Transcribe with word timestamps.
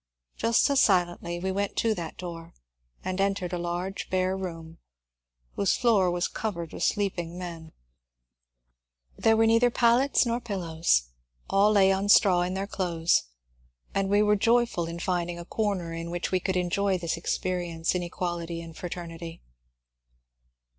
Just 0.35 0.67
as 0.71 0.81
silently 0.81 1.39
we 1.39 1.51
went 1.51 1.75
to 1.75 1.93
that 1.93 2.17
door 2.17 2.55
and 3.05 3.21
entered 3.21 3.53
a 3.53 3.59
large 3.59 4.09
bare 4.09 4.35
room, 4.35 4.79
whose 5.53 5.75
floor 5.77 6.09
was 6.09 6.27
covered 6.27 6.73
with 6.73 6.81
sleeping 6.81 7.37
men. 7.37 7.71
There 9.15 9.37
were 9.37 9.45
neither 9.45 9.69
pallets 9.69 10.25
nor 10.25 10.41
pillows; 10.41 11.09
all 11.51 11.71
lay 11.71 11.91
on 11.91 12.09
straw 12.09 12.41
in 12.41 12.55
THE 12.55 12.61
PANGS 12.61 12.73
OF 12.73 12.79
WAR 12.79 12.85
243 13.93 13.93
their 13.93 13.93
clothes, 13.93 13.93
and 14.01 14.09
we 14.09 14.23
were 14.23 14.35
joyful 14.35 14.87
in 14.87 14.97
finding 14.97 15.37
a 15.37 15.45
corner 15.45 15.93
in 15.93 16.09
which 16.09 16.31
we 16.31 16.39
could 16.39 16.57
enjoy 16.57 16.97
this 16.97 17.15
experience 17.15 17.93
in 17.93 18.01
equality 18.01 18.59
and 18.59 18.75
fraternity. 18.75 19.43